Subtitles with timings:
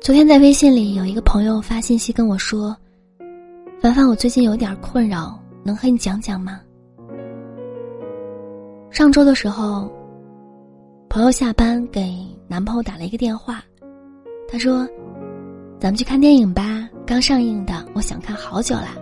[0.00, 2.74] 昨天在微信里有一个朋友发信息跟我说
[3.82, 6.60] ：“凡凡，我最近有点困扰，能和你讲讲吗？”
[8.90, 9.92] 上周的时候，
[11.10, 12.16] 朋友下班给
[12.46, 13.62] 男朋友打了一个电话，
[14.48, 14.88] 他说
[15.78, 18.96] ：“咱们去看电影吧，刚上映的，我想看好久啦。”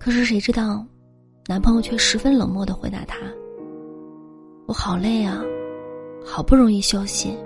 [0.00, 0.84] 可是谁知道，
[1.46, 3.18] 男朋友却十分冷漠的回答他
[4.66, 5.40] ：“我好累啊，
[6.24, 7.36] 好不容易休息。”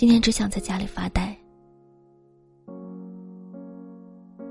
[0.00, 1.36] 今天只想在家里发呆。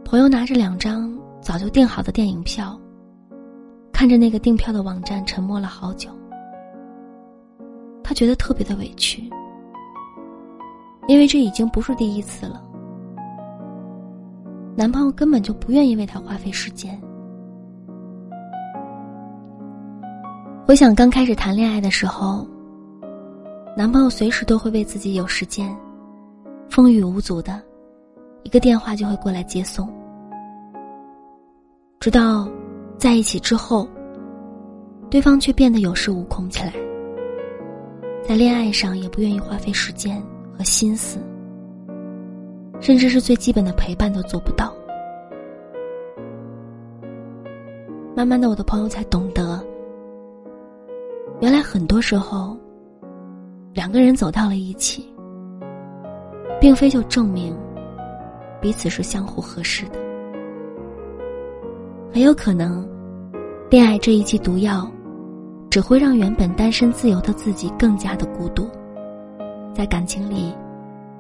[0.06, 2.80] 朋友拿着两张早就订好的电影票，
[3.92, 6.12] 看着那个订票的网站，沉默了好久。
[8.04, 9.28] 他觉得特别的委屈，
[11.08, 12.64] 因为这已经不是第一次了。
[14.76, 16.96] 男朋友根本就不愿意为他花费时间。
[20.68, 22.48] 回想刚开始谈恋爱的时候。
[23.80, 25.74] 男朋友随时都会为自己有时间，
[26.70, 27.64] 风雨无阻的，
[28.44, 29.88] 一个电话就会过来接送。
[31.98, 32.46] 直到
[32.98, 33.88] 在一起之后，
[35.10, 36.74] 对方却变得有恃无恐起来，
[38.22, 40.22] 在恋爱上也不愿意花费时间
[40.58, 41.18] 和心思，
[42.82, 44.74] 甚至是最基本的陪伴都做不到。
[48.14, 49.66] 慢慢的，我的朋友才懂得，
[51.40, 52.58] 原来很多时候。
[53.74, 55.14] 两个人走到了一起，
[56.60, 57.56] 并非就证明
[58.60, 60.00] 彼此是相互合适的。
[62.12, 62.88] 很有可能，
[63.70, 64.90] 恋爱这一剂毒药，
[65.70, 68.68] 只会让原本单身自由的自己更加的孤独，
[69.74, 70.52] 在感情里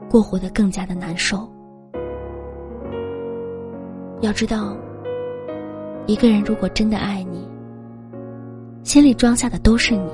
[0.09, 1.47] 过活得更加的难受。
[4.21, 4.75] 要知道，
[6.07, 7.47] 一个人如果真的爱你，
[8.83, 10.09] 心里装下的都是你。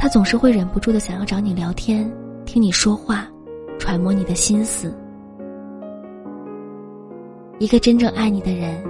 [0.00, 2.10] 他总是会忍不住的想要找你聊天，
[2.46, 3.28] 听你说话，
[3.78, 4.96] 揣摩你的心思。
[7.58, 8.82] 一个真正爱你的人，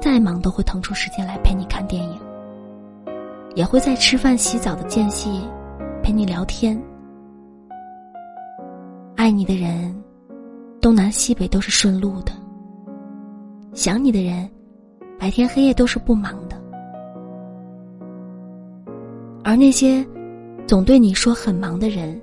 [0.00, 2.18] 再忙都会腾出时间来陪你看电影，
[3.54, 5.42] 也会在吃饭、洗澡的间隙
[6.02, 6.76] 陪你聊天。
[9.14, 9.94] 爱你的人，
[10.80, 12.32] 东南西北都是顺路的；
[13.72, 14.50] 想你的人，
[15.16, 16.60] 白天黑夜都是不忙的。
[19.56, 20.06] 那些
[20.66, 22.20] 总对你说很忙的人，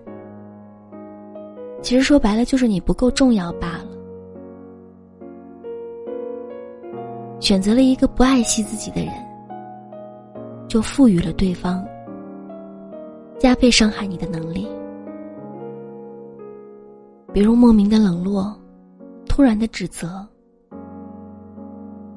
[1.81, 3.87] 其实说白了就是你不够重要罢了。
[7.39, 9.13] 选择了一个不爱惜自己的人，
[10.67, 11.85] 就赋予了对方
[13.37, 14.67] 加倍伤害你的能力。
[17.33, 18.55] 比如莫名的冷落、
[19.27, 20.27] 突然的指责，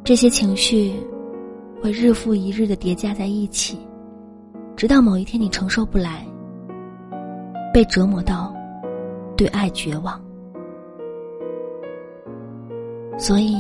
[0.05, 0.95] 这些情绪
[1.83, 3.79] 会日复一日的叠加在一起。
[4.77, 6.23] 直到某一天你承受不来，
[7.73, 8.55] 被折磨到
[9.35, 10.21] 对爱绝望，
[13.17, 13.57] 所以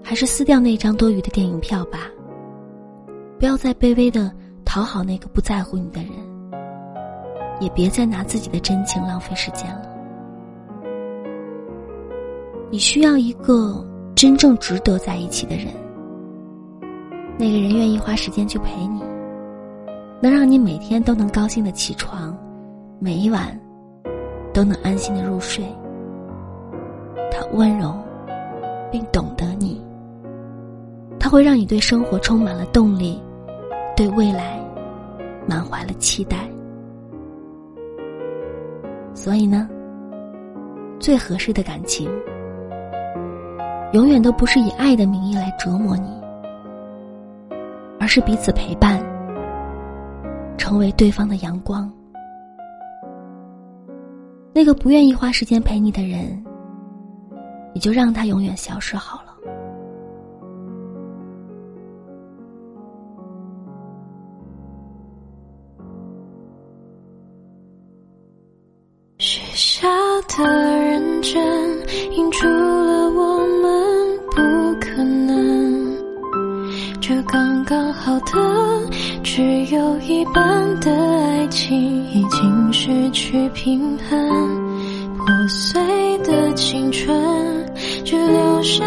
[0.00, 2.08] 还是撕掉那张多余的电影票吧。
[3.36, 4.32] 不要再卑微的
[4.64, 6.12] 讨好那个不在乎你的人，
[7.58, 9.82] 也别再拿自己的真情浪费时间了。
[12.70, 15.66] 你需要一个真正值得在一起的人，
[17.36, 19.02] 那个人愿意花时间去陪你。
[20.20, 22.36] 能让你每天都能高兴的起床，
[22.98, 23.58] 每一晚
[24.52, 25.64] 都能安心的入睡。
[27.30, 27.94] 他温柔，
[28.90, 29.80] 并懂得你。
[31.20, 33.22] 他会让你对生活充满了动力，
[33.96, 34.58] 对未来
[35.46, 36.38] 满怀了期待。
[39.14, 39.68] 所以呢，
[40.98, 42.10] 最合适的感情，
[43.92, 46.08] 永远都不是以爱的名义来折磨你，
[48.00, 49.00] 而是彼此陪伴。
[50.58, 51.90] 成为对方的阳光，
[54.52, 56.44] 那个不愿意花时间陪你的人，
[57.72, 59.28] 你就让他永远消失好了。
[69.18, 69.88] 许下
[70.28, 70.44] 的
[70.80, 72.46] 认真，映出
[77.08, 78.32] 这刚刚好的。
[79.24, 81.74] 只有一半的爱情
[82.12, 87.18] 已经失去平衡，破碎的青春
[88.04, 88.84] 只留下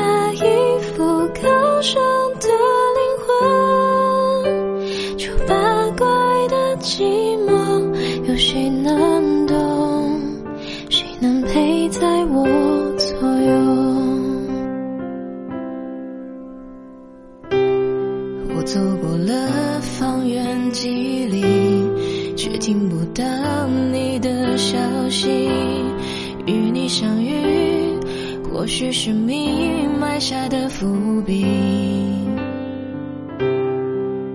[26.91, 27.97] 相遇，
[28.43, 31.45] 或许是命运埋下的伏笔。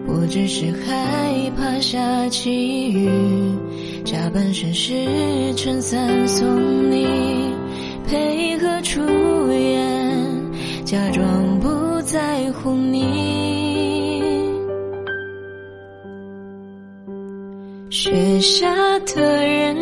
[0.07, 3.11] 我只是害怕下起雨，
[4.07, 4.95] 假扮绅士
[5.55, 7.07] 撑伞送你，
[8.09, 9.03] 配合出
[9.53, 10.27] 演，
[10.83, 14.25] 假装不在乎你。
[17.91, 18.67] 雪下
[19.01, 19.76] 的人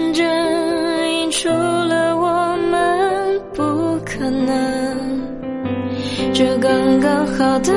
[6.34, 7.72] 这刚刚好的，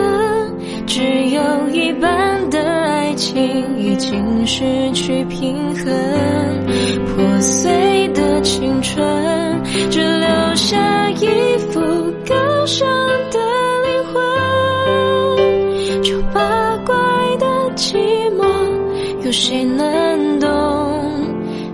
[0.87, 0.99] 只
[1.29, 3.37] 有一半的爱情
[3.77, 5.85] 已经失去平衡。
[7.05, 11.79] 破碎的青春，只留下一副
[12.27, 12.87] 高尚
[13.29, 13.37] 的
[13.85, 16.03] 灵魂。
[16.03, 16.95] 丑八怪
[17.37, 17.45] 的
[17.75, 17.95] 寂
[18.35, 18.43] 寞，
[19.23, 20.47] 有谁能懂？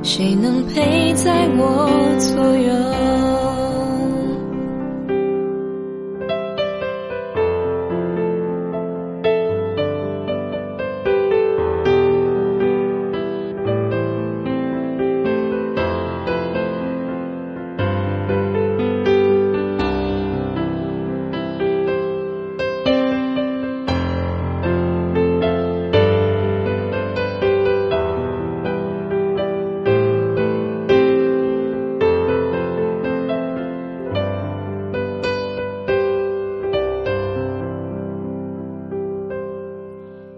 [0.03, 1.89] 谁能陪在我
[2.19, 2.73] 左右？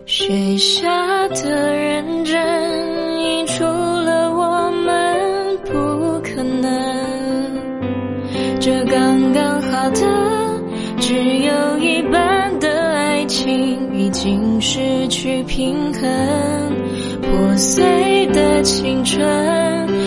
[0.07, 6.71] 雪下的认真，溢出了我们不可能。
[8.59, 10.61] 这刚刚好的，
[10.99, 16.01] 只有一半的爱情已经失去平衡。
[17.23, 19.19] 破碎的青春，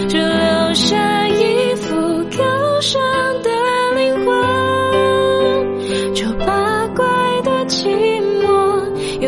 [0.09, 1.97] 只留下一副
[2.39, 3.03] 高尚
[3.43, 3.51] 的
[3.97, 6.15] 灵魂。
[6.15, 7.05] 丑八怪
[7.43, 7.91] 的情，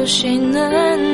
[0.01, 1.10] 有谁能